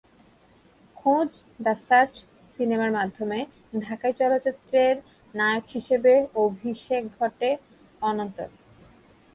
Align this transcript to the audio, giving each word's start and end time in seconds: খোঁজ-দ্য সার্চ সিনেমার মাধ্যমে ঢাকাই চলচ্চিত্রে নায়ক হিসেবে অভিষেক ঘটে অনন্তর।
খোঁজ-দ্য 0.97 1.73
সার্চ 1.87 2.13
সিনেমার 2.53 2.91
মাধ্যমে 2.91 3.39
ঢাকাই 3.81 4.13
চলচ্চিত্রে 4.19 4.81
নায়ক 5.35 5.65
হিসেবে 5.67 6.13
অভিষেক 6.35 7.03
ঘটে 7.19 7.49
অনন্তর। 8.01 8.49